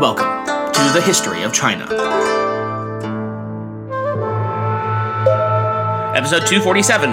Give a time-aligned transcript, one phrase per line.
[0.00, 1.84] welcome to the History of China.
[6.16, 7.10] Episode 247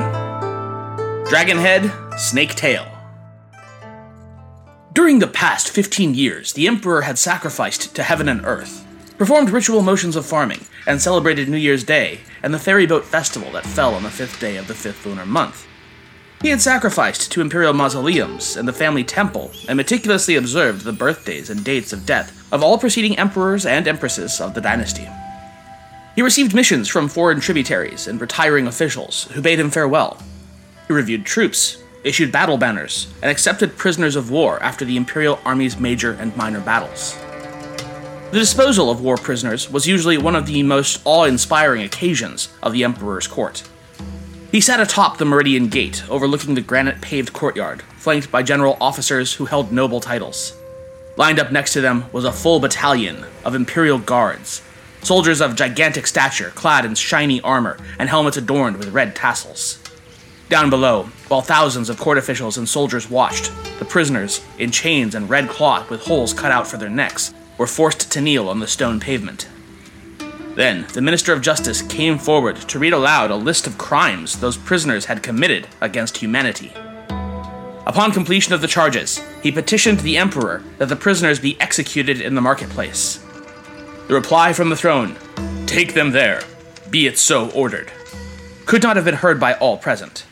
[1.27, 2.87] Dragon Head, Snake Tail.
[4.93, 9.81] During the past 15 years, the Emperor had sacrificed to heaven and earth, performed ritual
[9.81, 13.95] motions of farming, and celebrated New Year's Day and the ferry boat festival that fell
[13.95, 15.67] on the fifth day of the fifth lunar month.
[16.41, 21.49] He had sacrificed to imperial mausoleums and the family temple and meticulously observed the birthdays
[21.49, 25.07] and dates of death of all preceding emperors and empresses of the dynasty.
[26.15, 30.21] He received missions from foreign tributaries and retiring officials who bade him farewell.
[30.87, 35.77] He reviewed troops, issued battle banners, and accepted prisoners of war after the imperial army's
[35.77, 37.15] major and minor battles.
[38.31, 42.73] The disposal of war prisoners was usually one of the most awe inspiring occasions of
[42.73, 43.63] the emperor's court.
[44.51, 49.33] He sat atop the Meridian Gate, overlooking the granite paved courtyard, flanked by general officers
[49.33, 50.53] who held noble titles.
[51.17, 54.61] Lined up next to them was a full battalion of Imperial Guards,
[55.01, 59.81] soldiers of gigantic stature, clad in shiny armor and helmets adorned with red tassels.
[60.47, 65.27] Down below, while thousands of court officials and soldiers watched, the prisoners, in chains and
[65.27, 68.67] red cloth with holes cut out for their necks, were forced to kneel on the
[68.67, 69.49] stone pavement.
[70.53, 74.57] Then, the Minister of Justice came forward to read aloud a list of crimes those
[74.57, 76.71] prisoners had committed against humanity.
[77.87, 82.35] Upon completion of the charges, he petitioned the Emperor that the prisoners be executed in
[82.35, 83.25] the marketplace.
[84.09, 85.15] The reply from the throne,
[85.65, 86.41] Take them there,
[86.89, 87.89] be it so ordered,
[88.65, 90.25] could not have been heard by all present.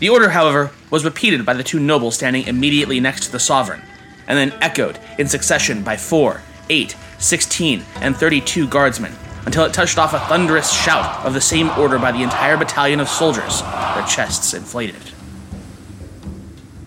[0.00, 3.82] The order, however, was repeated by the two nobles standing immediately next to the sovereign,
[4.26, 9.14] and then echoed in succession by four, eight, sixteen, and 32 guardsmen,
[9.44, 12.98] until it touched off a thunderous shout of the same order by the entire battalion
[12.98, 15.12] of soldiers, their chests inflated.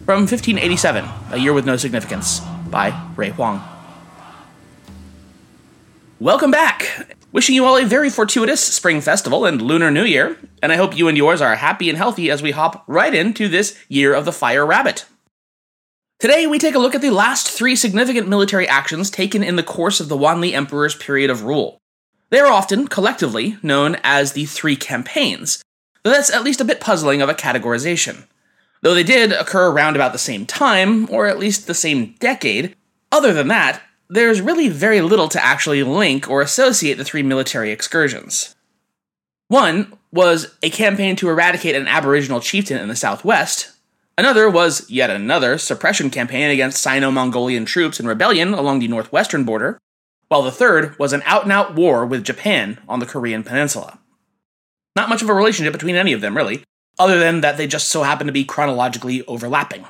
[0.10, 2.40] From 1587, A Year with No Significance,
[2.72, 3.62] by Ray Huang.
[6.20, 7.16] Welcome back!
[7.32, 10.98] Wishing you all a very fortuitous spring festival and Lunar New Year, and I hope
[10.98, 14.26] you and yours are happy and healthy as we hop right into this Year of
[14.26, 15.06] the Fire Rabbit.
[16.18, 19.62] Today, we take a look at the last three significant military actions taken in the
[19.62, 21.78] course of the Wanli Emperor's period of rule.
[22.32, 25.62] They are often, collectively, known as the Three Campaigns,
[26.02, 28.24] though that's at least a bit puzzling of a categorization.
[28.82, 32.76] Though they did occur around about the same time, or at least the same decade,
[33.12, 37.72] other than that, there's really very little to actually link or associate the three military
[37.72, 38.56] excursions.
[39.50, 43.72] One was a campaign to eradicate an Aboriginal chieftain in the southwest.
[44.18, 49.44] Another was yet another suppression campaign against Sino Mongolian troops in rebellion along the northwestern
[49.44, 49.80] border
[50.28, 54.00] while the third was an out and out war with Japan on the Korean Peninsula.
[54.96, 56.64] Not much of a relationship between any of them, really,
[57.00, 59.86] other than that they just so happen to be chronologically overlapping.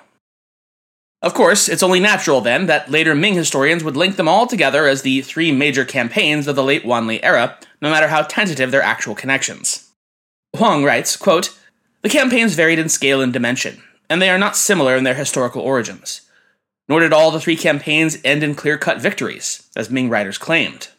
[1.22, 4.88] Of course, it's only natural then that later Ming historians would link them all together
[4.88, 8.81] as the three major campaigns of the late Wanli era, no matter how tentative their
[8.81, 9.92] actual connections.
[10.56, 11.58] Huang writes, quote,
[12.03, 15.62] The campaigns varied in scale and dimension, and they are not similar in their historical
[15.62, 16.22] origins
[16.90, 20.90] nor did all the three campaigns end in clear cut victories, as Ming writers claimed.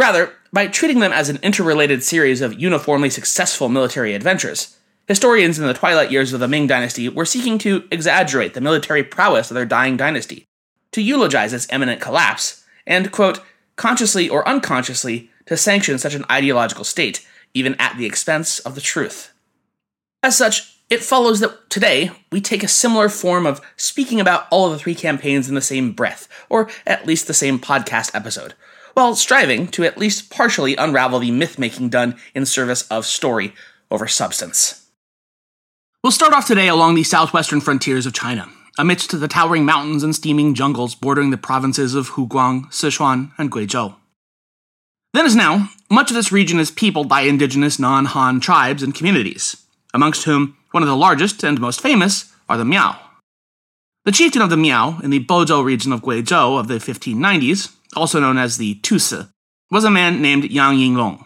[0.00, 5.66] Rather, by treating them as an interrelated series of uniformly successful military adventures, historians in
[5.66, 9.56] the twilight years of the Ming dynasty were seeking to exaggerate the military prowess of
[9.56, 10.46] their dying dynasty,
[10.92, 13.42] to eulogize its imminent collapse, and, quote,
[13.76, 18.80] consciously or unconsciously, to sanction such an ideological state, even at the expense of the
[18.80, 19.34] truth.
[20.22, 24.64] As such, it follows that today we take a similar form of speaking about all
[24.64, 28.54] of the three campaigns in the same breath, or at least the same podcast episode,
[28.94, 33.54] while striving to at least partially unravel the myth making done in service of story
[33.90, 34.86] over substance.
[36.02, 40.14] We'll start off today along the southwestern frontiers of China, amidst the towering mountains and
[40.14, 43.96] steaming jungles bordering the provinces of Huguang, Sichuan, and Guizhou.
[45.12, 48.94] Then, as now, much of this region is peopled by indigenous non Han tribes and
[48.94, 49.56] communities,
[49.92, 52.96] amongst whom one of the largest and most famous are the Miao.
[54.04, 58.20] The chieftain of the Miao in the Bozhou region of Guizhou of the 1590s, also
[58.20, 59.28] known as the Tusi,
[59.70, 61.24] was a man named Yang Yinglong.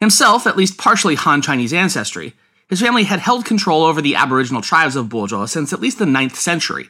[0.00, 2.34] Himself at least partially Han Chinese ancestry,
[2.68, 6.04] his family had held control over the aboriginal tribes of Bozhou since at least the
[6.04, 6.88] 9th century,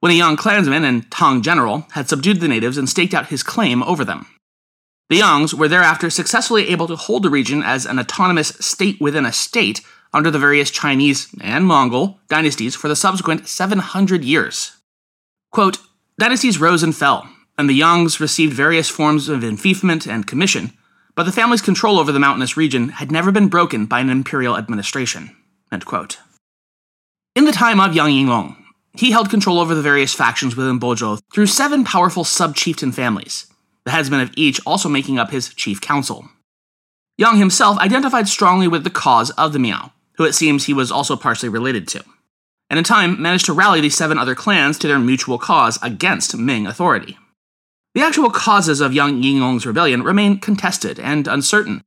[0.00, 3.42] when a Yang clansman and Tang general had subdued the natives and staked out his
[3.42, 4.26] claim over them.
[5.08, 9.26] The Yangs were thereafter successfully able to hold the region as an autonomous state within
[9.26, 9.82] a state
[10.12, 14.72] under the various Chinese and Mongol dynasties for the subsequent 700 years.
[15.50, 15.78] Quote,
[16.18, 17.28] Dynasties rose and fell,
[17.58, 20.72] and the Yangs received various forms of enfeoffment and commission,
[21.14, 24.56] but the family's control over the mountainous region had never been broken by an imperial
[24.56, 25.36] administration.
[27.34, 28.56] In the time of Yang Yinglong,
[28.94, 33.46] he held control over the various factions within Bozhou through seven powerful sub chieftain families,
[33.84, 36.28] the headsmen of each also making up his chief council.
[37.16, 40.92] Yang himself identified strongly with the cause of the Miao, who it seems he was
[40.92, 42.04] also partially related to,
[42.68, 46.36] and in time managed to rally the seven other clans to their mutual cause against
[46.36, 47.18] Ming authority.
[47.94, 51.82] The actual causes of Yang Yinglong's rebellion remain contested and uncertain,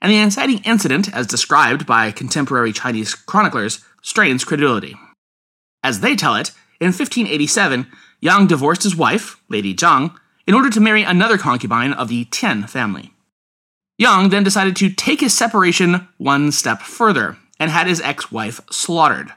[0.00, 4.96] and the inciting incident, as described by contemporary Chinese chroniclers, strains credulity.
[5.82, 7.86] As they tell it, in 1587,
[8.20, 10.14] Yang divorced his wife, Lady Zhang,
[10.46, 13.12] in order to marry another concubine of the Tian family.
[13.98, 18.60] Yang then decided to take his separation one step further and had his ex wife
[18.70, 19.32] slaughtered.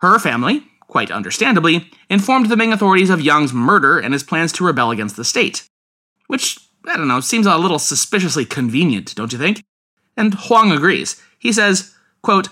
[0.00, 4.64] Her family, quite understandably, informed the Ming authorities of Yang's murder and his plans to
[4.64, 5.68] rebel against the state.
[6.26, 9.64] Which, I don't know, seems a little suspiciously convenient, don't you think?
[10.16, 11.22] And Huang agrees.
[11.38, 12.48] He says, quote,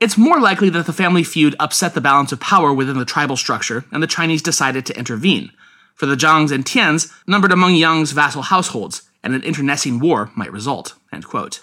[0.00, 3.36] It's more likely that the family feud upset the balance of power within the tribal
[3.36, 5.50] structure, and the Chinese decided to intervene.
[5.94, 10.52] For the Zhangs and Tians numbered among Yang's vassal households, and an internecine war might
[10.52, 10.94] result.
[11.12, 11.60] End quote.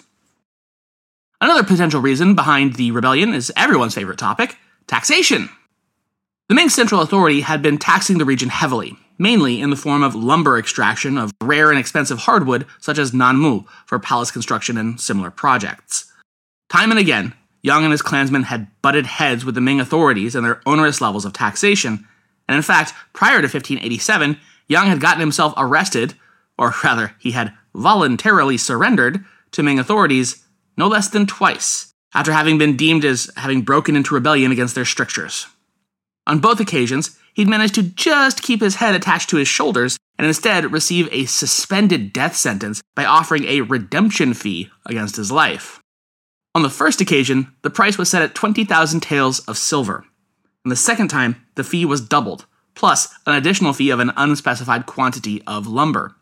[1.40, 4.56] Another potential reason behind the rebellion is everyone's favorite topic
[4.86, 5.48] taxation.
[6.52, 10.14] The Ming Central Authority had been taxing the region heavily, mainly in the form of
[10.14, 15.30] lumber extraction of rare and expensive hardwood such as nanmu for palace construction and similar
[15.30, 16.12] projects.
[16.68, 17.32] Time and again,
[17.62, 21.24] Yang and his clansmen had butted heads with the Ming authorities and their onerous levels
[21.24, 22.06] of taxation,
[22.46, 24.38] and in fact, prior to 1587,
[24.68, 26.12] Yang had gotten himself arrested,
[26.58, 30.44] or rather, he had voluntarily surrendered to Ming authorities
[30.76, 34.84] no less than twice, after having been deemed as having broken into rebellion against their
[34.84, 35.46] strictures.
[36.26, 40.26] On both occasions, he'd managed to just keep his head attached to his shoulders and
[40.26, 45.80] instead receive a suspended death sentence by offering a redemption fee against his life.
[46.54, 50.04] On the first occasion, the price was set at 20,000 taels of silver.
[50.64, 54.86] And the second time, the fee was doubled, plus an additional fee of an unspecified
[54.86, 56.14] quantity of lumber.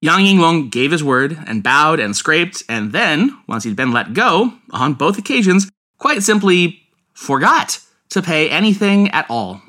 [0.00, 4.12] Yang Yinglong gave his word and bowed and scraped, and then, once he'd been let
[4.12, 6.82] go, on both occasions, quite simply
[7.14, 9.60] forgot to pay anything at all.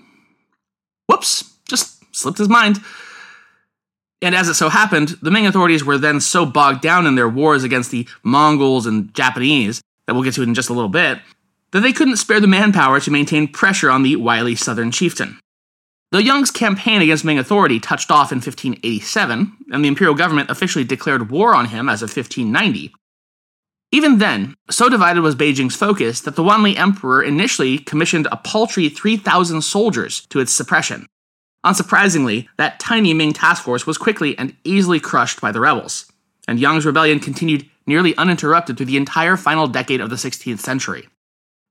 [1.07, 2.79] Whoops, just slipped his mind.
[4.21, 7.29] And as it so happened, the Ming authorities were then so bogged down in their
[7.29, 11.19] wars against the Mongols and Japanese, that we'll get to in just a little bit,
[11.71, 15.39] that they couldn't spare the manpower to maintain pressure on the wily southern chieftain.
[16.11, 20.83] Though Yang's campaign against Ming authority touched off in 1587, and the imperial government officially
[20.83, 22.91] declared war on him as of 1590,
[23.91, 28.89] even then, so divided was Beijing's focus that the Wanli Emperor initially commissioned a paltry
[28.89, 31.07] 3,000 soldiers to its suppression.
[31.65, 36.11] Unsurprisingly, that tiny Ming task force was quickly and easily crushed by the rebels,
[36.47, 41.07] and Yang's rebellion continued nearly uninterrupted through the entire final decade of the 16th century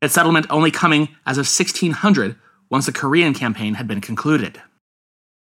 [0.01, 2.37] its settlement only coming as of 1600
[2.71, 4.61] once the Korean campaign had been concluded.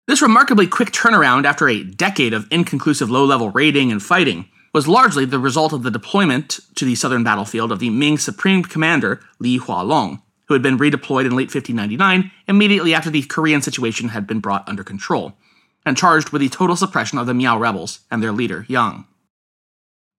[0.08, 4.89] This remarkably quick turnaround after a decade of inconclusive low level raiding and fighting was
[4.89, 9.22] largely the result of the deployment to the southern battlefield of the Ming Supreme Commander
[9.39, 14.27] Li Hualong, who had been redeployed in late 1599 immediately after the Korean situation had
[14.27, 15.38] been brought under control,
[15.86, 19.06] and charged with the total suppression of the Miao rebels and their leader, Yang.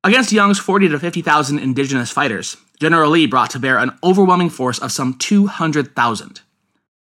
[0.02, 4.78] Against Yang's 40 to 50,000 indigenous fighters, General Li brought to bear an overwhelming force
[4.78, 6.40] of some 200,000.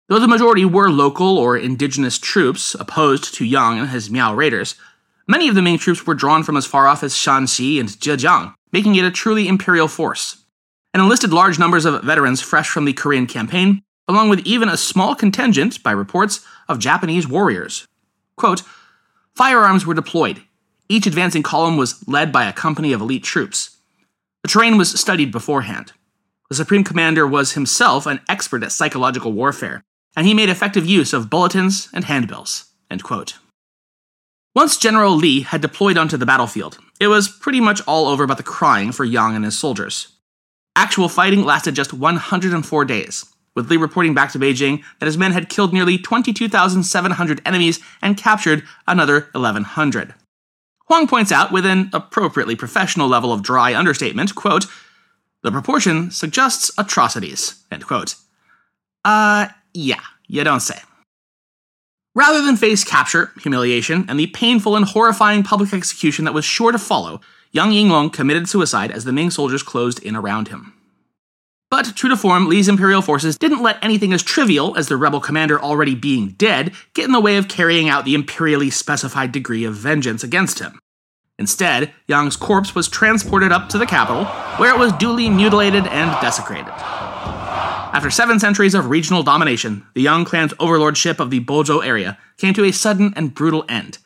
[0.08, 4.74] Though the majority were local or indigenous troops opposed to Yang and his Miao raiders,
[5.26, 8.54] many of the Ming troops were drawn from as far off as Shanxi and Zhejiang,
[8.72, 10.44] making it a truly imperial force.
[10.94, 14.76] And enlisted large numbers of veterans fresh from the Korean campaign, along with even a
[14.76, 17.86] small contingent, by reports, of Japanese warriors.
[18.36, 18.62] Quote,
[19.34, 20.42] Firearms were deployed,
[20.92, 23.78] each advancing column was led by a company of elite troops.
[24.42, 25.92] The terrain was studied beforehand.
[26.50, 29.82] The Supreme Commander was himself an expert at psychological warfare,
[30.14, 32.66] and he made effective use of bulletins and handbills.
[34.54, 38.36] Once General Li had deployed onto the battlefield, it was pretty much all over but
[38.36, 40.08] the crying for Yang and his soldiers.
[40.76, 45.32] Actual fighting lasted just 104 days, with Li reporting back to Beijing that his men
[45.32, 50.14] had killed nearly 22,700 enemies and captured another 1,100.
[50.86, 54.66] Huang points out, with an appropriately professional level of dry understatement, quote,
[55.42, 58.16] the proportion suggests atrocities, end quote.
[59.02, 60.78] Uh, yeah, you don't say.
[62.14, 66.70] Rather than face capture, humiliation, and the painful and horrifying public execution that was sure
[66.70, 70.74] to follow, Yang Yinglong committed suicide as the Ming soldiers closed in around him.
[71.70, 75.20] But true to form, Li's imperial forces didn't let anything as trivial as the rebel
[75.20, 79.64] commander already being dead get in the way of carrying out the imperially specified degree
[79.64, 80.78] of vengeance against him.
[81.38, 84.26] Instead, Yang's corpse was transported up to the capital,
[84.58, 86.74] where it was duly mutilated and desecrated.
[87.92, 92.54] After seven centuries of regional domination, the Yang clan's overlordship of the Bozhou area came
[92.54, 93.98] to a sudden and brutal end,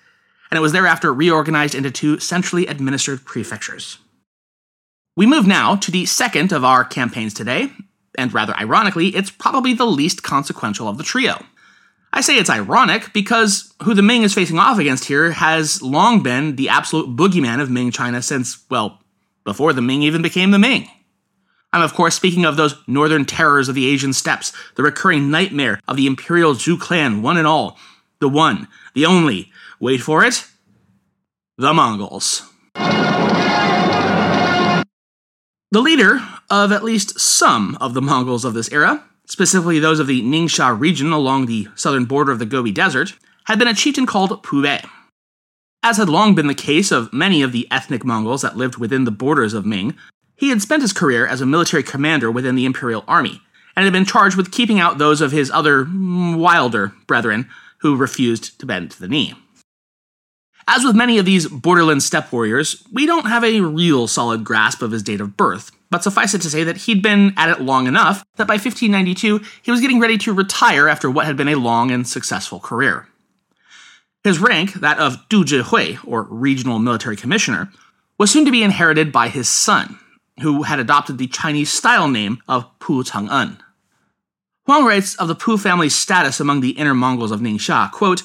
[0.50, 3.98] and it was thereafter reorganized into two centrally administered prefectures.
[5.16, 7.70] We move now to the second of our campaigns today,
[8.18, 11.46] and rather ironically, it's probably the least consequential of the trio.
[12.12, 16.24] I say it's ironic because who the Ming is facing off against here has long
[16.24, 19.00] been the absolute boogeyman of Ming China since, well,
[19.44, 20.88] before the Ming even became the Ming.
[21.72, 25.80] I'm, of course, speaking of those northern terrors of the Asian steppes, the recurring nightmare
[25.86, 27.78] of the imperial Zhu clan, one and all.
[28.20, 30.46] The one, the only, wait for it,
[31.58, 32.42] the Mongols.
[35.72, 40.06] The leader of at least some of the Mongols of this era specifically those of
[40.06, 44.06] the Ningxia region along the southern border of the Gobi Desert, had been a chieftain
[44.06, 44.82] called Pu Bei
[45.82, 49.04] As had long been the case of many of the ethnic Mongols that lived within
[49.04, 49.96] the borders of Ming,
[50.36, 53.40] he had spent his career as a military commander within the imperial army,
[53.74, 57.96] and had been charged with keeping out those of his other mm, wilder brethren who
[57.96, 59.34] refused to bend to the knee.
[60.68, 64.82] As with many of these borderland steppe warriors, we don't have a real solid grasp
[64.82, 67.60] of his date of birth, but suffice it to say that he'd been at it
[67.60, 71.48] long enough that by 1592 he was getting ready to retire after what had been
[71.48, 73.08] a long and successful career.
[74.24, 77.70] His rank, that of Du Hui, or Regional Military Commissioner,
[78.18, 80.00] was soon to be inherited by his son,
[80.40, 83.58] who had adopted the Chinese style name of Pu Chang'en.
[84.66, 88.22] Huang writes of the Pu family's status among the inner Mongols of Ningxia, quote,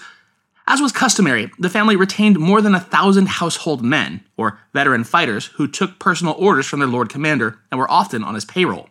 [0.68, 5.48] as was customary, the family retained more than a thousand household men, or veteran fighters,
[5.48, 8.88] who took personal orders from their lord commander and were often on his payroll.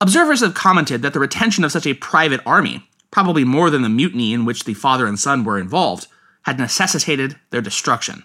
[0.00, 3.88] Observers have commented that the retention of such a private army, probably more than the
[3.88, 6.06] mutiny in which the father and son were involved,
[6.42, 8.22] had necessitated their destruction.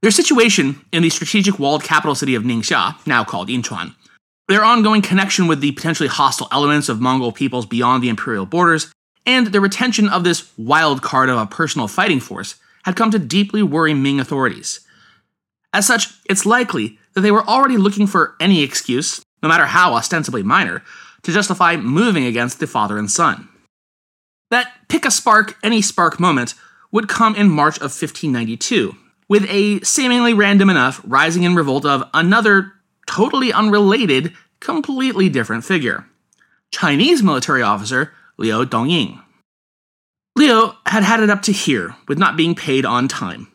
[0.00, 3.94] Their situation in the strategic walled capital city of Ningxia, now called Yinchuan,
[4.46, 8.92] their ongoing connection with the potentially hostile elements of Mongol peoples beyond the imperial borders,
[9.26, 13.18] and the retention of this wild card of a personal fighting force had come to
[13.18, 14.80] deeply worry Ming authorities.
[15.72, 19.94] As such, it's likely that they were already looking for any excuse, no matter how
[19.94, 20.82] ostensibly minor,
[21.24, 23.48] to justify moving against the father and son.
[24.50, 26.54] That pick a spark, any spark moment
[26.90, 28.96] would come in March of 1592,
[29.28, 32.72] with a seemingly random enough rising in revolt of another
[33.06, 36.06] totally unrelated, completely different figure.
[36.70, 39.22] Chinese military officer Liu Dongying.
[40.36, 43.48] Liu had had it up to here with not being paid on time.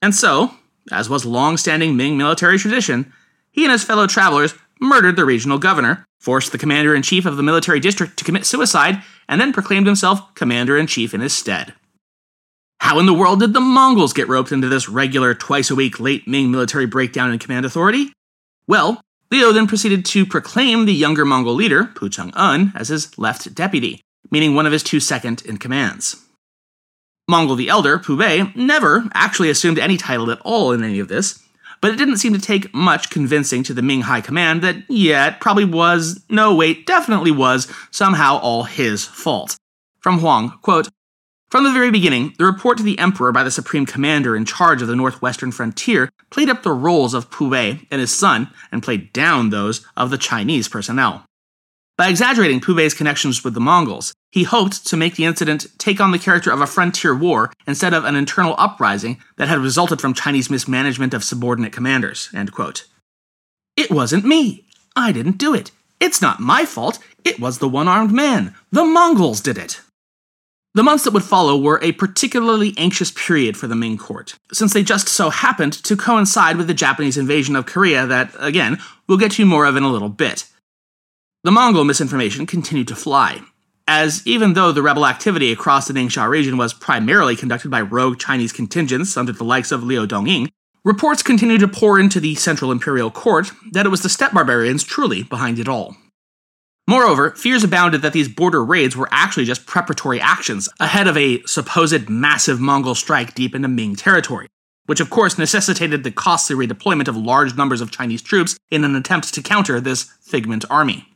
[0.00, 0.54] And so,
[0.92, 3.12] as was long-standing Ming military tradition,
[3.50, 7.36] he and his fellow travelers murdered the regional governor, forced the commander in chief of
[7.36, 11.32] the military district to commit suicide, and then proclaimed himself commander in chief in his
[11.32, 11.74] stead.
[12.80, 16.00] How in the world did the Mongols get roped into this regular twice a week
[16.00, 18.12] late Ming military breakdown in command authority?
[18.66, 23.54] Well, Liu then proceeded to proclaim the younger Mongol leader, Pu Chang'en, as his left
[23.54, 26.24] deputy, meaning one of his two second in commands.
[27.28, 31.08] Mongol the Elder, Pu Bei, never actually assumed any title at all in any of
[31.08, 31.42] this,
[31.82, 35.26] but it didn't seem to take much convincing to the Ming High Command that, yeah,
[35.28, 39.56] it probably was, no wait, definitely was, somehow all his fault.
[40.00, 40.88] From Huang, quote,
[41.50, 44.82] from the very beginning, the report to the Emperor by the Supreme Commander in charge
[44.82, 48.82] of the northwestern frontier played up the roles of Pu Bei and his son and
[48.82, 51.24] played down those of the Chinese personnel.
[51.96, 56.00] By exaggerating Pu Bei's connections with the Mongols, he hoped to make the incident take
[56.00, 60.00] on the character of a frontier war instead of an internal uprising that had resulted
[60.00, 62.28] from Chinese mismanagement of subordinate commanders.
[63.74, 64.66] It wasn't me.
[64.94, 65.70] I didn't do it.
[65.98, 66.98] It's not my fault.
[67.24, 68.54] It was the one armed man.
[68.70, 69.80] The Mongols did it.
[70.78, 74.72] The months that would follow were a particularly anxious period for the Ming court, since
[74.72, 79.18] they just so happened to coincide with the Japanese invasion of Korea that, again, we'll
[79.18, 80.44] get to more of in a little bit.
[81.42, 83.40] The Mongol misinformation continued to fly,
[83.88, 88.20] as even though the rebel activity across the Ningxia region was primarily conducted by rogue
[88.20, 90.48] Chinese contingents under the likes of Liu Dongying,
[90.84, 94.84] reports continued to pour into the Central Imperial Court that it was the steppe barbarians
[94.84, 95.96] truly behind it all.
[96.88, 101.42] Moreover, fears abounded that these border raids were actually just preparatory actions ahead of a
[101.42, 104.48] supposed massive Mongol strike deep into Ming territory,
[104.86, 108.96] which of course necessitated the costly redeployment of large numbers of Chinese troops in an
[108.96, 111.06] attempt to counter this figment army.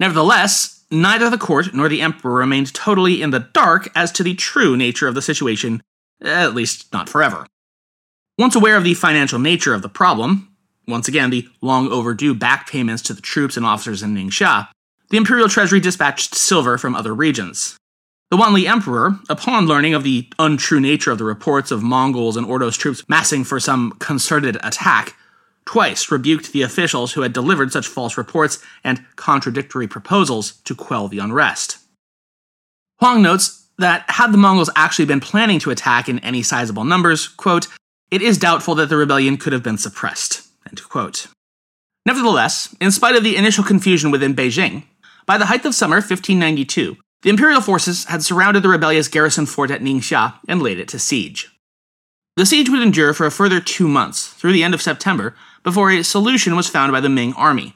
[0.00, 4.34] Nevertheless, neither the court nor the emperor remained totally in the dark as to the
[4.34, 5.82] true nature of the situation,
[6.24, 7.46] at least not forever.
[8.38, 10.48] Once aware of the financial nature of the problem,
[10.86, 14.68] once again the long overdue back payments to the troops and officers in Ningxia,
[15.10, 17.76] the imperial treasury dispatched silver from other regions.
[18.30, 22.46] The Wanli emperor, upon learning of the untrue nature of the reports of Mongols and
[22.46, 25.16] Ordos troops massing for some concerted attack,
[25.64, 31.08] twice rebuked the officials who had delivered such false reports and contradictory proposals to quell
[31.08, 31.78] the unrest.
[33.00, 37.28] Huang notes that had the Mongols actually been planning to attack in any sizable numbers,
[37.28, 37.68] quote,
[38.10, 40.48] it is doubtful that the rebellion could have been suppressed.
[42.06, 44.84] Nevertheless, in spite of the initial confusion within Beijing,
[45.28, 49.70] by the height of summer 1592, the imperial forces had surrounded the rebellious garrison fort
[49.70, 51.50] at Ningxia and laid it to siege.
[52.36, 55.90] The siege would endure for a further two months, through the end of September, before
[55.90, 57.74] a solution was found by the Ming army.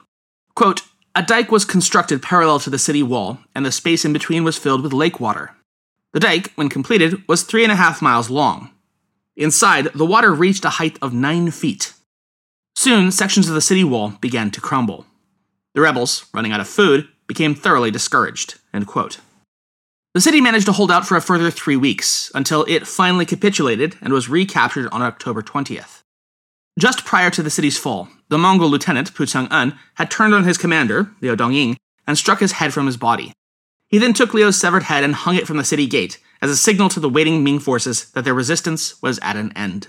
[0.56, 0.80] Quote,
[1.14, 4.56] a dike was constructed parallel to the city wall, and the space in between was
[4.56, 5.54] filled with lake water.
[6.14, 8.70] The dike, when completed, was three and a half miles long.
[9.36, 11.92] Inside, the water reached a height of nine feet.
[12.74, 15.04] Soon, sections of the city wall began to crumble.
[15.74, 18.56] The rebels, running out of food, became thoroughly discouraged.
[18.72, 23.96] The city managed to hold out for a further three weeks, until it finally capitulated
[24.02, 26.02] and was recaptured on October 20th.
[26.78, 30.58] Just prior to the city's fall, the Mongol lieutenant Pu Chang'an had turned on his
[30.58, 31.76] commander, Liu Dongying,
[32.06, 33.32] and struck his head from his body.
[33.88, 36.56] He then took Liu's severed head and hung it from the city gate as a
[36.56, 39.88] signal to the waiting Ming forces that their resistance was at an end.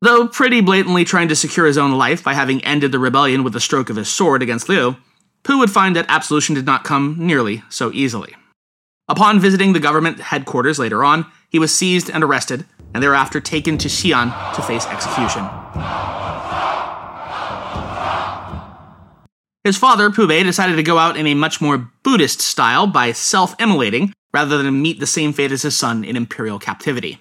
[0.00, 3.54] Though pretty blatantly trying to secure his own life by having ended the rebellion with
[3.56, 4.96] a stroke of his sword against Liu,
[5.44, 8.34] Pu would find that absolution did not come nearly so easily.
[9.08, 13.76] Upon visiting the government headquarters later on, he was seized and arrested, and thereafter taken
[13.78, 15.44] to Xi'an to face execution.
[19.64, 23.12] His father, Pu Bei, decided to go out in a much more Buddhist style by
[23.12, 27.18] self immolating rather than meet the same fate as his son in imperial captivity.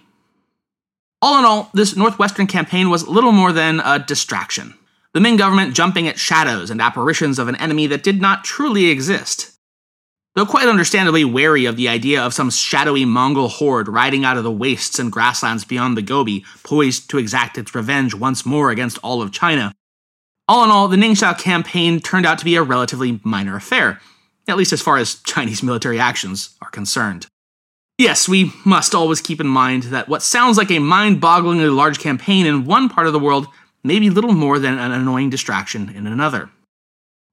[1.22, 4.74] All in all, this Northwestern campaign was little more than a distraction.
[5.14, 8.86] The Ming government jumping at shadows and apparitions of an enemy that did not truly
[8.86, 9.52] exist.
[10.36, 14.44] Though quite understandably wary of the idea of some shadowy Mongol horde riding out of
[14.44, 18.98] the wastes and grasslands beyond the Gobi, poised to exact its revenge once more against
[19.04, 19.72] all of China.
[20.48, 24.02] All in all, the Ningxia campaign turned out to be a relatively minor affair,
[24.48, 27.28] at least as far as Chinese military actions are concerned.
[28.00, 32.00] Yes, we must always keep in mind that what sounds like a mind bogglingly large
[32.00, 33.48] campaign in one part of the world
[33.84, 36.50] may be little more than an annoying distraction in another.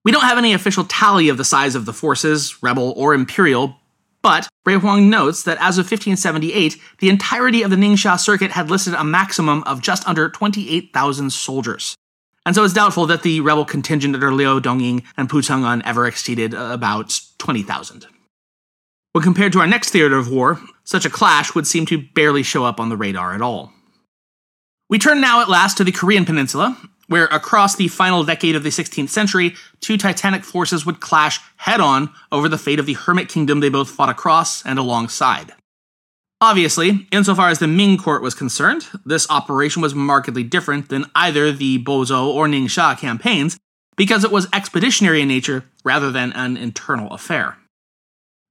[0.04, 3.76] We don't have any official tally of the size of the forces, rebel or imperial,
[4.22, 8.70] but Ray Huang notes that as of 1578, the entirety of the Ningxia circuit had
[8.70, 11.94] listed a maximum of just under 28,000 soldiers.
[12.44, 16.06] And so it's doubtful that the rebel contingent under Liu Dongying and Pu Chang'an ever
[16.06, 18.06] exceeded uh, about 20,000.
[19.12, 22.42] When compared to our next theater of war, such a clash would seem to barely
[22.42, 23.72] show up on the radar at all.
[24.90, 26.76] We turn now at last to the Korean Peninsula,
[27.06, 31.78] where across the final decade of the 16th century, two titanic forces would clash head
[31.78, 35.52] on over the fate of the Hermit Kingdom they both fought across and alongside.
[36.40, 41.52] Obviously, insofar as the Ming court was concerned, this operation was markedly different than either
[41.52, 43.60] the Bozhou or Ningxia campaigns
[43.96, 47.56] because it was expeditionary in nature rather than an internal affair.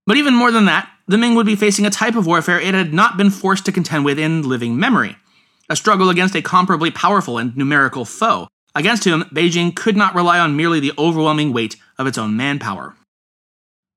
[0.05, 2.73] But even more than that, the Ming would be facing a type of warfare it
[2.73, 5.17] had not been forced to contend with in living memory
[5.69, 10.39] a struggle against a comparably powerful and numerical foe, against whom Beijing could not rely
[10.39, 12.95] on merely the overwhelming weight of its own manpower.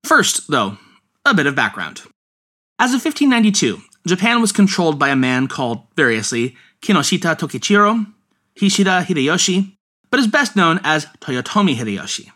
[0.04, 0.78] First, though,
[1.24, 2.02] a bit of background.
[2.78, 8.06] As of 1592, Japan was controlled by a man called, variously, Kinoshita Tokichiro,
[8.60, 9.76] Hashiba Hideyoshi,
[10.10, 12.30] but is best known as Toyotomi Hideyoshi.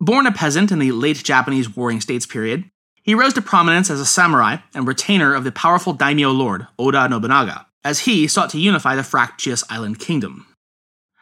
[0.00, 2.64] Born a peasant in the late Japanese Warring States period,
[3.02, 7.08] he rose to prominence as a samurai and retainer of the powerful daimyo lord Oda
[7.08, 10.46] Nobunaga, as he sought to unify the fractious island kingdom.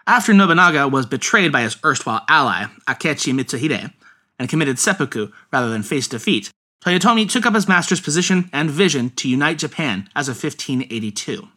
[0.07, 3.93] After Nobunaga was betrayed by his erstwhile ally, Akechi Mitsuhide,
[4.39, 6.51] and committed seppuku rather than face defeat,
[6.83, 11.49] Toyotomi took up his master's position and vision to unite Japan as of 1582.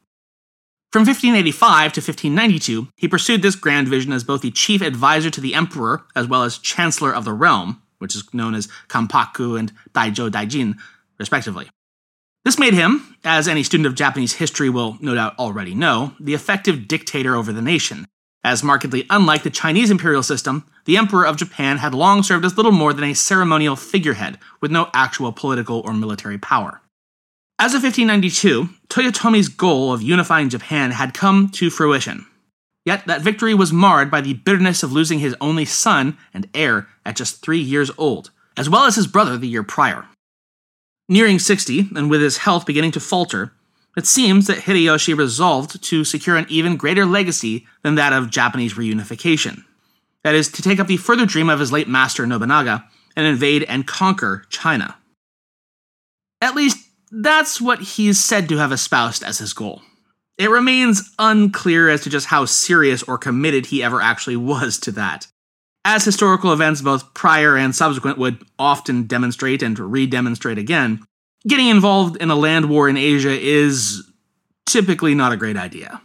[0.92, 5.40] From 1585 to 1592, he pursued this grand vision as both the chief advisor to
[5.40, 9.72] the emperor as well as chancellor of the realm, which is known as Kampaku and
[9.94, 10.76] Daijo Daijin,
[11.18, 11.70] respectively.
[12.44, 16.34] This made him, as any student of Japanese history will no doubt already know, the
[16.34, 18.08] effective dictator over the nation.
[18.44, 22.58] As markedly unlike the Chinese imperial system, the Emperor of Japan had long served as
[22.58, 26.82] little more than a ceremonial figurehead with no actual political or military power.
[27.60, 32.26] As of 1592, Toyotomi's goal of unifying Japan had come to fruition.
[32.84, 36.88] Yet that victory was marred by the bitterness of losing his only son and heir
[37.06, 40.08] at just three years old, as well as his brother the year prior.
[41.12, 43.52] Nearing 60, and with his health beginning to falter,
[43.98, 48.76] it seems that Hideyoshi resolved to secure an even greater legacy than that of Japanese
[48.76, 49.66] reunification.
[50.24, 52.86] That is, to take up the further dream of his late master Nobunaga
[53.18, 54.96] and invade and conquer China.
[56.40, 56.78] At least,
[57.12, 59.82] that's what he's said to have espoused as his goal.
[60.38, 64.92] it remains unclear as to just how serious or committed he ever actually was to
[64.94, 65.28] that.
[65.84, 71.04] As historical events, both prior and subsequent, would often demonstrate and redemonstrate again,
[71.48, 74.04] getting involved in a land war in Asia is
[74.68, 76.02] typically not a great idea.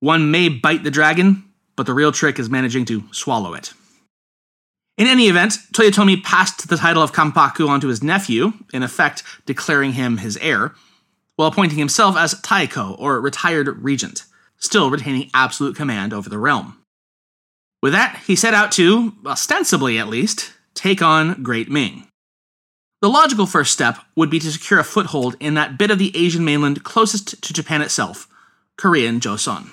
[0.00, 1.44] One may bite the dragon,
[1.76, 3.72] but the real trick is managing to swallow it.
[4.96, 9.92] In any event, Toyotomi passed the title of Kampaku onto his nephew, in effect declaring
[9.92, 10.74] him his heir,
[11.36, 14.24] while appointing himself as Taiko, or retired regent,
[14.58, 16.77] still retaining absolute command over the realm.
[17.82, 22.08] With that, he set out to, ostensibly at least, take on Great Ming.
[23.00, 26.16] The logical first step would be to secure a foothold in that bit of the
[26.16, 28.26] Asian mainland closest to Japan itself,
[28.76, 29.70] Korean Joseon.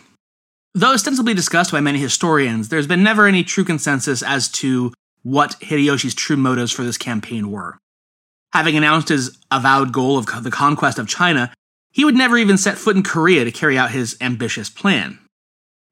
[0.76, 5.60] Though ostensibly discussed by many historians, there's been never any true consensus as to what
[5.62, 7.80] Hideyoshi's true motives for this campaign were.
[8.54, 11.52] Having announced his avowed goal of the conquest of China,
[11.92, 15.18] he would never even set foot in Korea to carry out his ambitious plan.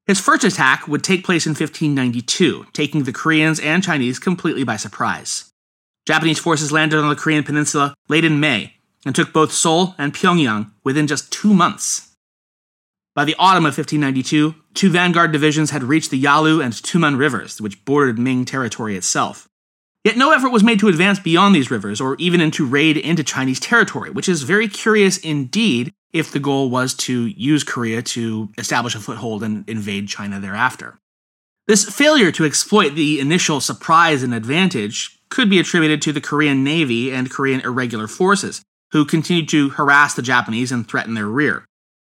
[0.06, 4.76] His first attack would take place in 1592, taking the Koreans and Chinese completely by
[4.76, 5.50] surprise.
[6.06, 8.74] Japanese forces landed on the Korean peninsula late in May
[9.06, 12.10] and took both Seoul and Pyongyang within just two months.
[13.16, 17.62] By the autumn of 1592, two vanguard divisions had reached the Yalu and Tumen rivers,
[17.62, 19.48] which bordered Ming territory itself.
[20.04, 23.24] Yet no effort was made to advance beyond these rivers or even into raid into
[23.24, 28.50] Chinese territory, which is very curious indeed if the goal was to use Korea to
[28.58, 31.00] establish a foothold and invade China thereafter.
[31.68, 36.64] This failure to exploit the initial surprise and advantage could be attributed to the Korean
[36.64, 41.66] Navy and Korean irregular forces, who continued to harass the Japanese and threaten their rear.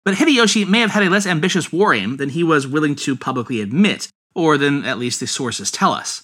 [0.04, 3.16] But Hideyoshi may have had a less ambitious war aim than he was willing to
[3.16, 6.24] publicly admit, or than at least the sources tell us.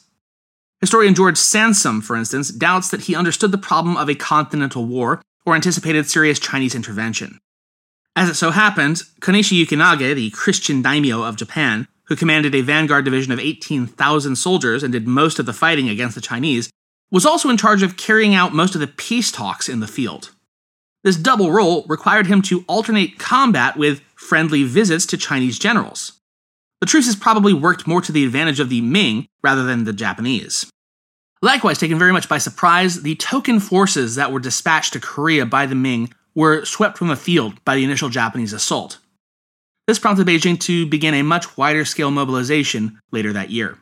[0.82, 5.21] Historian George Sansom, for instance, doubts that he understood the problem of a continental war
[5.45, 7.38] or anticipated serious Chinese intervention.
[8.15, 13.06] As it so happened, Konishi Yukinaga, the Christian daimyo of Japan, who commanded a vanguard
[13.06, 16.69] division of 18,000 soldiers and did most of the fighting against the Chinese,
[17.12, 20.32] was also in charge of carrying out most of the peace talks in the field.
[21.04, 26.13] This double role required him to alternate combat with friendly visits to Chinese generals.
[26.82, 30.69] The truces probably worked more to the advantage of the Ming rather than the Japanese.
[31.41, 35.65] Likewise, taken very much by surprise, the token forces that were dispatched to Korea by
[35.65, 39.00] the Ming were swept from the field by the initial Japanese assault.
[39.88, 43.78] This prompted Beijing to begin a much wider scale mobilization later that year.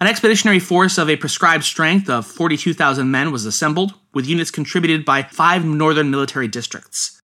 [0.00, 5.04] An expeditionary force of a prescribed strength of 42,000 men was assembled, with units contributed
[5.04, 7.20] by five northern military districts.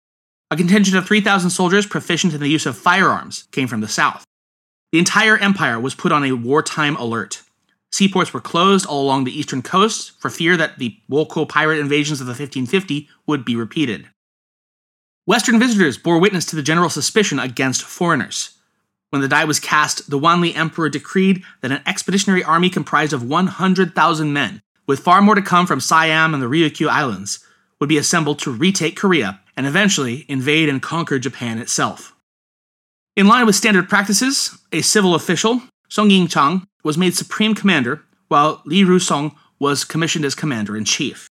[0.49, 4.23] A contingent of 3,000 soldiers proficient in the use of firearms came from the south.
[4.91, 7.41] The entire empire was put on a wartime alert.
[7.91, 12.21] Seaports were closed all along the eastern coast for fear that the Wokou pirate invasions
[12.21, 14.07] of the 1550 would be repeated.
[15.25, 18.57] Western visitors bore witness to the general suspicion against foreigners.
[19.09, 23.23] When the die was cast, the Wanli Emperor decreed that an expeditionary army comprised of
[23.23, 27.45] 100,000 men, with far more to come from Siam and the Ryukyu Islands,
[27.79, 32.15] would be assembled to retake Korea and eventually invade and conquer Japan itself.
[33.17, 38.61] In line with standard practices, a civil official, Song Ying-chang, was made supreme commander, while
[38.65, 41.27] Li Rusong was commissioned as commander in chief.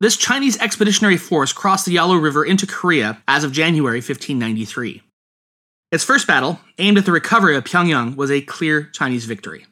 [0.00, 5.00] This Chinese expeditionary force crossed the Yalu River into Korea as of January 1593.
[5.92, 9.64] Its first battle, aimed at the recovery of Pyongyang, was a clear Chinese victory.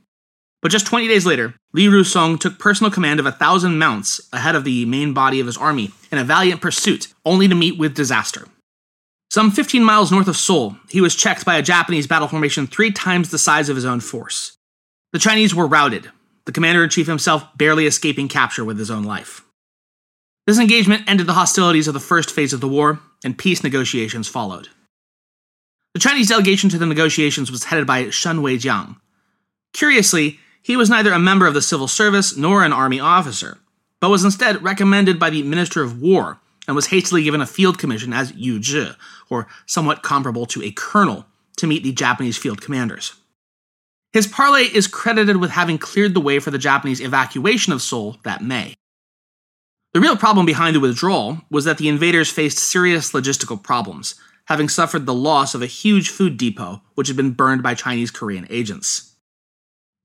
[0.62, 4.54] But just 20 days later, Li Rusong took personal command of a thousand mounts ahead
[4.54, 7.94] of the main body of his army in a valiant pursuit, only to meet with
[7.94, 8.46] disaster.
[9.30, 12.90] Some 15 miles north of Seoul, he was checked by a Japanese battle formation three
[12.90, 14.56] times the size of his own force.
[15.12, 16.10] The Chinese were routed,
[16.44, 19.44] the commander in chief himself barely escaping capture with his own life.
[20.46, 24.28] This engagement ended the hostilities of the first phase of the war, and peace negotiations
[24.28, 24.68] followed.
[25.94, 28.96] The Chinese delegation to the negotiations was headed by Shen Weijing.
[29.72, 33.58] Curiously, he was neither a member of the civil service nor an army officer,
[34.00, 37.78] but was instead recommended by the Minister of War and was hastily given a field
[37.78, 38.94] commission as Yu Zhi,
[39.28, 43.19] or somewhat comparable to a colonel, to meet the Japanese field commanders.
[44.12, 48.18] His parley is credited with having cleared the way for the Japanese evacuation of Seoul
[48.24, 48.74] that May.
[49.92, 54.14] The real problem behind the withdrawal was that the invaders faced serious logistical problems,
[54.46, 58.10] having suffered the loss of a huge food depot which had been burned by Chinese
[58.10, 59.14] Korean agents.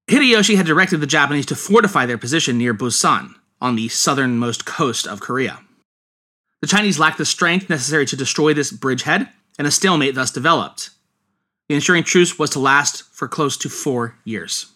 [0.08, 5.08] Hideyoshi had directed the Japanese to fortify their position near Busan, on the southernmost coast
[5.08, 5.62] of Korea.
[6.62, 10.92] The Chinese lacked the strength necessary to destroy this bridgehead, and a stalemate thus developed.
[11.68, 14.68] The ensuing truce was to last for close to four years.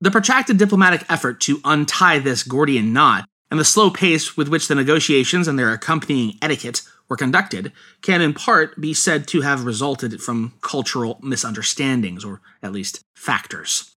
[0.00, 4.68] The protracted diplomatic effort to untie this Gordian knot, and the slow pace with which
[4.68, 9.64] the negotiations and their accompanying etiquette were conducted can in part be said to have
[9.64, 13.94] resulted from cultural misunderstandings, or at least factors.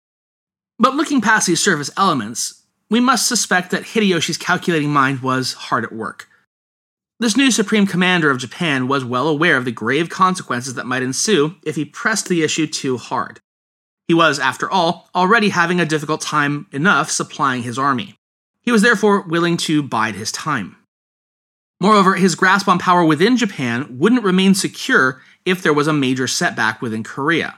[0.77, 5.83] But looking past these surface elements, we must suspect that Hideyoshi's calculating mind was hard
[5.83, 6.28] at work.
[7.21, 11.03] This new supreme commander of Japan was well aware of the grave consequences that might
[11.03, 13.41] ensue if he pressed the issue too hard.
[14.07, 18.15] He was, after all, already having a difficult time enough supplying his army.
[18.61, 20.77] He was therefore willing to bide his time.
[21.81, 26.25] Moreover, his grasp on power within Japan wouldn't remain secure if there was a major
[26.25, 27.55] setback within Korea.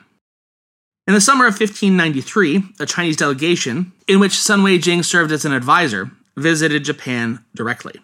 [1.05, 5.53] In the summer of 1593, a Chinese delegation, in which Shen Weijing served as an
[5.53, 7.99] advisor, visited Japan directly.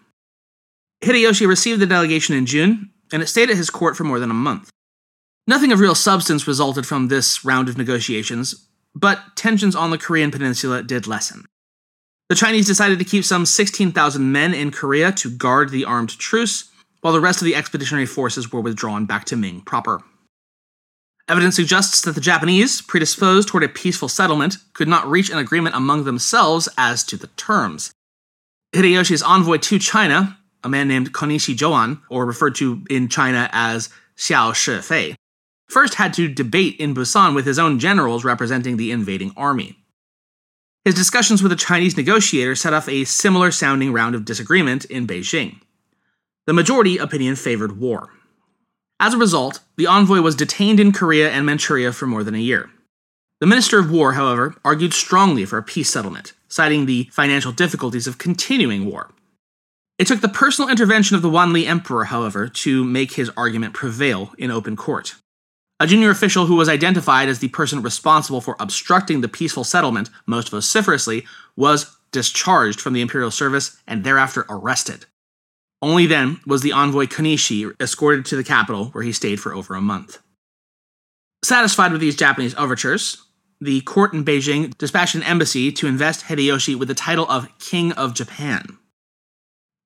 [1.04, 4.32] Hideyoshi received the delegation in June, and it stayed at his court for more than
[4.32, 4.70] a month.
[5.46, 10.32] Nothing of real substance resulted from this round of negotiations, but tensions on the Korean
[10.32, 11.46] peninsula did lessen.
[12.30, 16.70] The Chinese decided to keep some 16,000 men in Korea to guard the armed truce,
[17.02, 20.02] while the rest of the expeditionary forces were withdrawn back to Ming proper.
[21.30, 25.76] Evidence suggests that the Japanese, predisposed toward a peaceful settlement, could not reach an agreement
[25.76, 27.92] among themselves as to the terms.
[28.74, 33.90] Hideyoshi's envoy to China, a man named Konishi Joan, or referred to in China as
[34.18, 35.16] Xiao Xifei,
[35.68, 39.78] first had to debate in Busan with his own generals representing the invading army.
[40.86, 45.06] His discussions with a Chinese negotiator set off a similar sounding round of disagreement in
[45.06, 45.60] Beijing.
[46.46, 48.10] The majority opinion favored war.
[49.00, 52.40] As a result, the envoy was detained in Korea and Manchuria for more than a
[52.40, 52.70] year.
[53.40, 58.08] The Minister of War, however, argued strongly for a peace settlement, citing the financial difficulties
[58.08, 59.12] of continuing war.
[59.98, 64.32] It took the personal intervention of the Wanli Emperor, however, to make his argument prevail
[64.38, 65.16] in open court.
[65.80, 70.10] A junior official who was identified as the person responsible for obstructing the peaceful settlement
[70.26, 75.06] most vociferously was discharged from the imperial service and thereafter arrested.
[75.82, 79.76] Only then was the envoy Konishi escorted to the capital, where he stayed for over
[79.76, 80.20] a month.
[81.44, 83.24] Satisfied with these Japanese overtures,
[83.62, 87.92] the court in Beijing dispatched an embassy to invest Hideyoshi with the title of King
[87.94, 88.78] of Japan.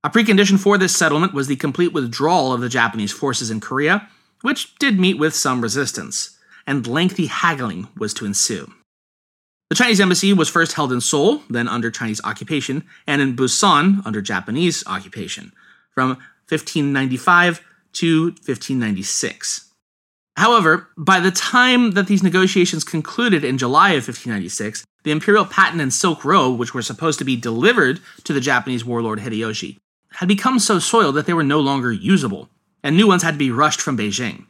[0.03, 4.09] A precondition for this settlement was the complete withdrawal of the Japanese forces in Korea
[4.41, 6.37] which did meet with some resistance,
[6.67, 8.71] and lengthy haggling was to ensue.
[9.69, 14.05] The Chinese embassy was first held in Seoul, then under Chinese occupation, and in Busan
[14.05, 15.53] under Japanese occupation,
[15.91, 16.09] from
[16.49, 17.61] 1595
[17.93, 19.69] to 1596.
[20.37, 25.81] However, by the time that these negotiations concluded in July of 1596, the imperial patent
[25.81, 29.77] and silk robe, which were supposed to be delivered to the Japanese warlord Hideyoshi,
[30.13, 32.49] had become so soiled that they were no longer usable,
[32.83, 34.45] and new ones had to be rushed from Beijing.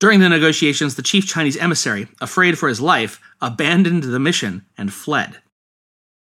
[0.00, 4.92] During the negotiations, the chief Chinese emissary, afraid for his life, abandoned the mission and
[4.92, 5.38] fled.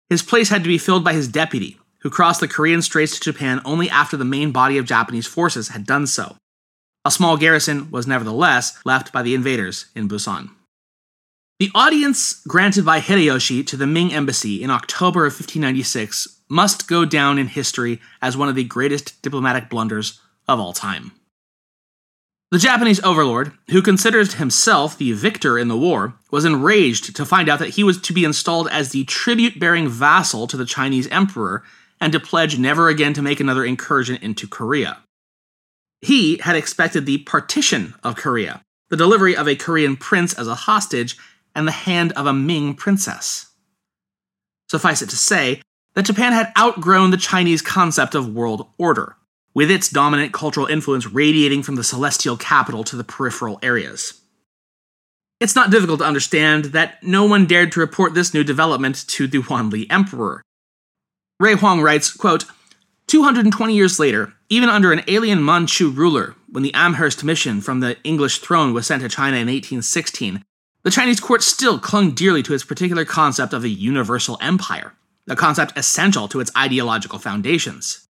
[0.10, 3.32] His place had to be filled by his deputy, who crossed the Korean Straits to
[3.32, 6.36] Japan only after the main body of Japanese forces had done so.
[7.06, 10.50] A small garrison was nevertheless left by the invaders in Busan.
[11.60, 17.06] The audience granted by Hideyoshi to the Ming embassy in October of 1596 must go
[17.06, 21.14] down in history as one of the greatest diplomatic blunders of all time.
[22.52, 27.48] The Japanese overlord, who considers himself the victor in the war, was enraged to find
[27.48, 31.08] out that he was to be installed as the tribute bearing vassal to the Chinese
[31.08, 31.64] emperor
[32.02, 34.98] and to pledge never again to make another incursion into Korea.
[36.02, 40.56] He had expected the partition of Korea, the delivery of a Korean prince as a
[40.56, 41.18] hostage,
[41.56, 43.52] and the hand of a Ming princess.
[44.70, 45.62] Suffice it to say
[45.96, 49.16] that Japan had outgrown the Chinese concept of world order
[49.54, 54.22] with its dominant cultural influence radiating from the celestial capital to the peripheral areas.
[55.40, 59.28] It's not difficult to understand that no one dared to report this new development to
[59.28, 60.42] the Wanli Emperor.
[61.40, 62.46] Ray Huang writes, quote,
[63.08, 67.98] 220 years later, even under an alien Manchu ruler, when the Amherst mission from the
[68.04, 70.46] English throne was sent to China in 1816,
[70.84, 74.94] the Chinese court still clung dearly to its particular concept of a universal empire,
[75.30, 78.08] a concept essential to its ideological foundations.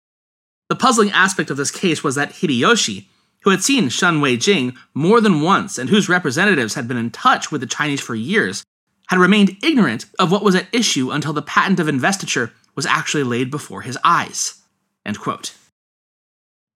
[0.70, 3.08] The puzzling aspect of this case was that Hideyoshi,
[3.44, 7.52] who had seen Shen Weijing more than once and whose representatives had been in touch
[7.52, 8.64] with the Chinese for years,
[9.10, 13.24] had remained ignorant of what was at issue until the patent of investiture was actually
[13.24, 14.62] laid before his eyes.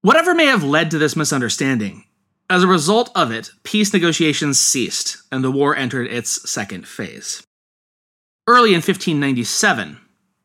[0.02, 2.04] Whatever may have led to this misunderstanding,
[2.50, 7.42] as a result of it, peace negotiations ceased and the war entered its second phase.
[8.48, 9.98] Early in 1597,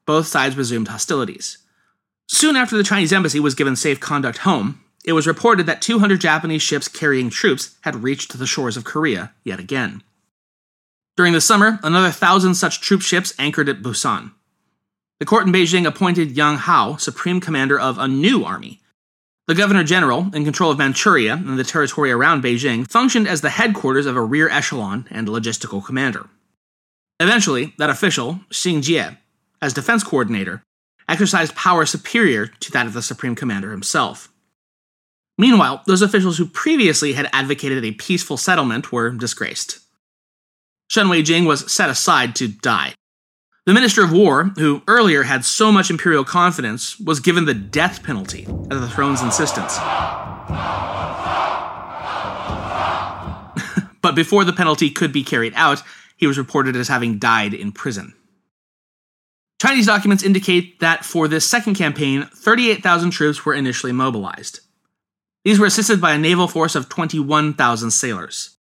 [0.06, 1.58] both sides resumed hostilities.
[2.28, 6.20] Soon after the Chinese embassy was given safe conduct home, it was reported that 200
[6.20, 10.02] Japanese ships carrying troops had reached the shores of Korea yet again.
[11.16, 14.32] During the summer, another thousand such troop ships anchored at Busan.
[15.18, 18.80] The court in Beijing appointed Yang Hao supreme commander of a new army.
[19.46, 23.50] The Governor General, in control of Manchuria and the territory around Beijing, functioned as the
[23.50, 26.28] headquarters of a rear echelon and logistical commander.
[27.18, 29.18] Eventually, that official, Xing Jie,
[29.62, 30.62] as defense coordinator,
[31.08, 34.32] exercised power superior to that of the supreme commander himself.
[35.36, 39.80] Meanwhile, those officials who previously had advocated a peaceful settlement were disgraced.
[40.88, 42.94] Shen Weijing was set aside to die.
[43.64, 48.02] The Minister of War, who earlier had so much imperial confidence, was given the death
[48.02, 49.78] penalty at the throne's insistence.
[54.02, 55.82] but before the penalty could be carried out,
[56.16, 58.14] he was reported as having died in prison.
[59.60, 64.60] Chinese documents indicate that for this second campaign, 38,000 troops were initially mobilized.
[65.44, 68.56] These were assisted by a naval force of 21,000 sailors.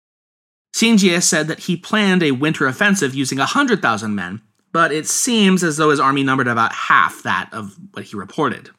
[0.75, 5.63] Xing Jie said that he planned a winter offensive using 100,000 men, but it seems
[5.63, 8.71] as though his army numbered about half that of what he reported.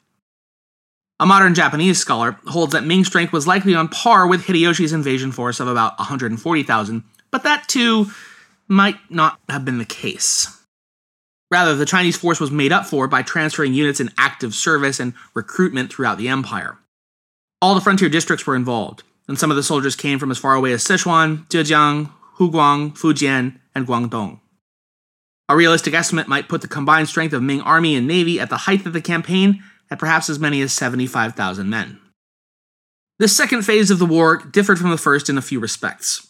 [1.21, 5.31] A modern Japanese scholar holds that Ming's strength was likely on par with Hideyoshi's invasion
[5.31, 8.07] force of about 140,000, but that too
[8.67, 10.58] might not have been the case.
[11.51, 15.13] Rather, the Chinese force was made up for by transferring units in active service and
[15.33, 16.77] recruitment throughout the empire.
[17.61, 20.53] All the frontier districts were involved, and some of the soldiers came from as far
[20.53, 24.39] away as Sichuan, Zhejiang, Huguang, Fujian, and Guangdong.
[25.49, 28.57] A realistic estimate might put the combined strength of Ming army and navy at the
[28.57, 31.99] height of the campaign at perhaps as many as 75,000 men.
[33.17, 36.27] This second phase of the war differed from the first in a few respects.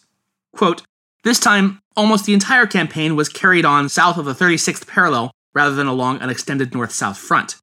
[0.56, 0.82] Quote,
[1.22, 5.74] this time, almost the entire campaign was carried on south of the 36th parallel rather
[5.74, 7.56] than along an extended north south front.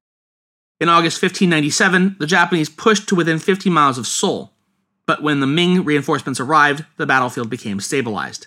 [0.80, 4.52] In August 1597, the Japanese pushed to within 50 miles of Seoul,
[5.06, 8.46] but when the Ming reinforcements arrived, the battlefield became stabilized.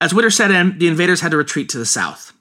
[0.00, 2.32] As winter set in, the invaders had to retreat to the south.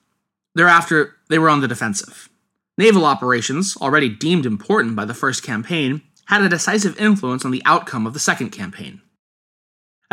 [0.55, 2.29] Thereafter, they were on the defensive.
[2.77, 7.61] Naval operations, already deemed important by the first campaign, had a decisive influence on the
[7.65, 9.01] outcome of the second campaign.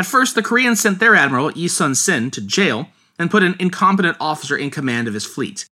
[0.00, 3.54] At first, the Koreans sent their admiral, Yi Sun Sin, to jail and put an
[3.58, 5.66] incompetent officer in command of his fleet,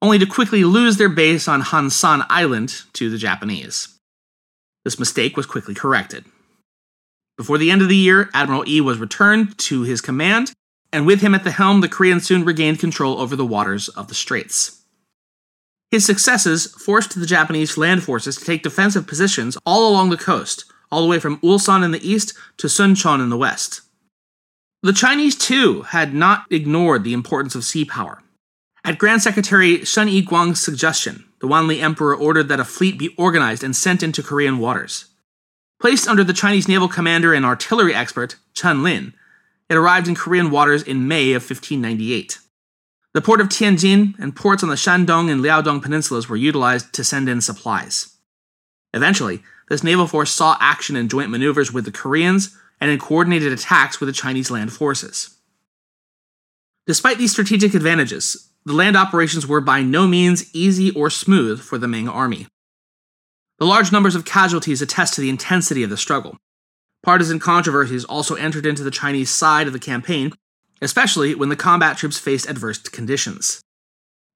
[0.00, 3.98] only to quickly lose their base on Hansan Island to the Japanese.
[4.84, 6.24] This mistake was quickly corrected.
[7.36, 10.52] Before the end of the year, Admiral Yi was returned to his command,
[10.92, 14.06] and with him at the helm, the Koreans soon regained control over the waters of
[14.06, 14.84] the straits.
[15.90, 20.64] His successes forced the Japanese land forces to take defensive positions all along the coast,
[20.94, 23.80] all the way from Ulsan in the east to Suncheon in the west.
[24.82, 28.22] The Chinese, too, had not ignored the importance of sea power.
[28.84, 33.64] At Grand Secretary Shen Yiguang's suggestion, the Wanli Emperor ordered that a fleet be organized
[33.64, 35.06] and sent into Korean waters.
[35.80, 39.14] Placed under the Chinese naval commander and artillery expert Chen Lin,
[39.68, 42.38] it arrived in Korean waters in May of 1598.
[43.14, 47.04] The port of Tianjin and ports on the Shandong and Liaodong peninsulas were utilized to
[47.04, 48.14] send in supplies.
[48.92, 53.52] Eventually, this naval force saw action in joint maneuvers with the Koreans and in coordinated
[53.52, 55.36] attacks with the Chinese land forces.
[56.86, 61.78] Despite these strategic advantages, the land operations were by no means easy or smooth for
[61.78, 62.46] the Ming army.
[63.58, 66.36] The large numbers of casualties attest to the intensity of the struggle.
[67.02, 70.32] Partisan controversies also entered into the Chinese side of the campaign,
[70.82, 73.60] especially when the combat troops faced adverse conditions.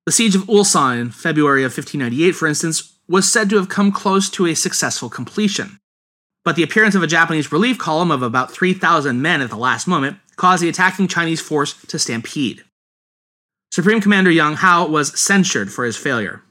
[0.07, 3.91] The siege of Ulsan in February of 1598, for instance, was said to have come
[3.91, 5.79] close to a successful completion.
[6.45, 9.87] But the appearance of a Japanese relief column of about 3,000 men at the last
[9.87, 12.65] moment caused the attacking Chinese force to stampede.
[13.71, 16.43] Supreme Commander Yang Hao was censured for his failure.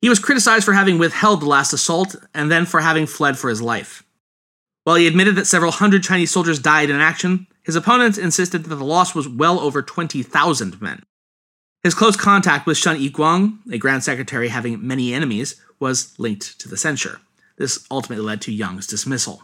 [0.00, 3.48] He was criticized for having withheld the last assault and then for having fled for
[3.48, 4.02] his life.
[4.84, 8.74] While he admitted that several hundred Chinese soldiers died in action, his opponents insisted that
[8.74, 11.02] the loss was well over 20,000 men.
[11.86, 16.68] His close contact with Shen Yiguang, a Grand Secretary having many enemies, was linked to
[16.68, 17.20] the censure.
[17.58, 19.40] This ultimately led to Yang's dismissal.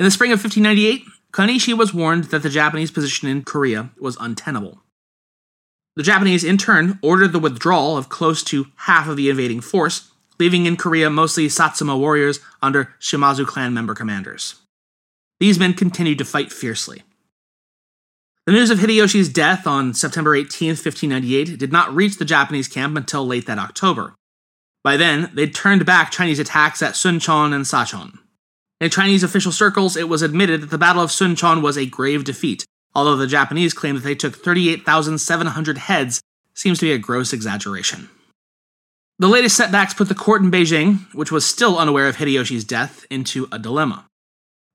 [0.00, 4.16] In the spring of 1598, Konishi was warned that the Japanese position in Korea was
[4.18, 4.80] untenable.
[5.94, 10.10] The Japanese, in turn, ordered the withdrawal of close to half of the invading force,
[10.40, 14.56] leaving in Korea mostly Satsuma warriors under Shimazu clan member commanders.
[15.38, 17.04] These men continued to fight fiercely.
[18.46, 22.96] The news of Hideyoshi's death on September 18, 1598, did not reach the Japanese camp
[22.96, 24.14] until late that October.
[24.84, 28.20] By then, they'd turned back Chinese attacks at Suncheon and Sachon.
[28.80, 32.22] In Chinese official circles, it was admitted that the Battle of Suncheon was a grave
[32.22, 36.20] defeat, although the Japanese claimed that they took 38,700 heads,
[36.54, 38.08] seems to be a gross exaggeration.
[39.18, 43.06] The latest setbacks put the court in Beijing, which was still unaware of Hideyoshi's death,
[43.10, 44.06] into a dilemma.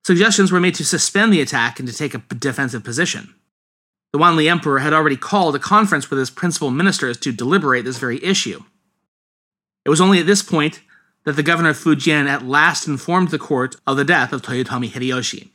[0.06, 3.34] Suggestions were made to suspend the attack and to take a defensive position.
[4.14, 7.98] The Wanli Emperor had already called a conference with his principal ministers to deliberate this
[7.98, 8.64] very issue.
[9.86, 10.82] It was only at this point
[11.24, 14.90] that the governor of Fujian at last informed the court of the death of Toyotomi
[14.90, 15.50] Hideyoshi.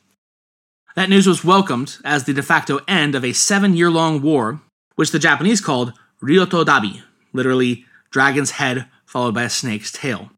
[0.94, 4.61] That news was welcomed as the de facto end of a seven year long war,
[4.94, 5.92] which the Japanese called
[6.22, 7.02] Ryoto Dabi,
[7.34, 10.30] literally dragon's head followed by a snake's tail,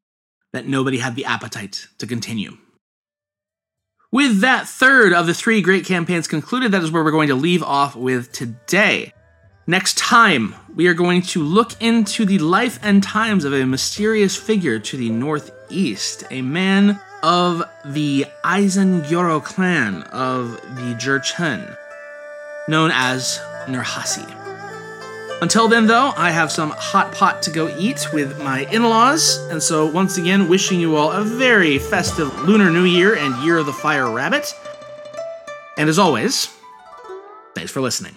[0.53, 2.57] that nobody had the appetite to continue.
[4.11, 7.35] With that third of the three great campaigns concluded, that is where we're going to
[7.35, 9.13] leave off with today.
[9.67, 14.35] Next time, we are going to look into the life and times of a mysterious
[14.35, 21.77] figure to the northeast, a man of the Aisin Gioro clan of the Jurchen,
[22.67, 24.38] known as Nurhaci.
[25.41, 29.37] Until then, though, I have some hot pot to go eat with my in laws,
[29.51, 33.59] and so once again, wishing you all a very festive Lunar New Year and Year
[33.59, 34.53] of the Fire Rabbit.
[35.77, 36.49] And as always,
[37.55, 38.17] thanks for listening.